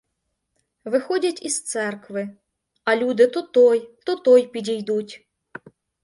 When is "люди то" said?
2.95-3.41